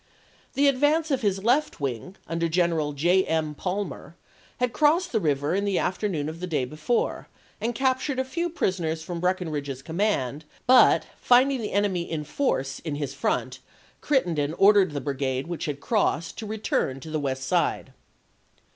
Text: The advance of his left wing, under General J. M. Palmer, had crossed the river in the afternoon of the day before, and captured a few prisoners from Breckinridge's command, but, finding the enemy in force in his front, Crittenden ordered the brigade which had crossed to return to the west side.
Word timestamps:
The 0.55 0.67
advance 0.67 1.11
of 1.11 1.21
his 1.21 1.43
left 1.43 1.79
wing, 1.79 2.15
under 2.27 2.49
General 2.49 2.91
J. 2.93 3.23
M. 3.23 3.53
Palmer, 3.53 4.15
had 4.57 4.73
crossed 4.73 5.11
the 5.11 5.19
river 5.19 5.53
in 5.53 5.63
the 5.63 5.77
afternoon 5.77 6.27
of 6.27 6.39
the 6.39 6.47
day 6.47 6.65
before, 6.65 7.27
and 7.61 7.75
captured 7.75 8.17
a 8.17 8.25
few 8.25 8.49
prisoners 8.49 9.03
from 9.03 9.19
Breckinridge's 9.19 9.83
command, 9.83 10.43
but, 10.65 11.05
finding 11.17 11.61
the 11.61 11.71
enemy 11.73 12.01
in 12.09 12.23
force 12.23 12.79
in 12.79 12.95
his 12.95 13.13
front, 13.13 13.59
Crittenden 14.01 14.55
ordered 14.55 14.93
the 14.93 15.01
brigade 15.01 15.45
which 15.45 15.65
had 15.65 15.79
crossed 15.79 16.35
to 16.39 16.47
return 16.47 16.99
to 16.99 17.11
the 17.11 17.19
west 17.19 17.43
side. 17.43 17.93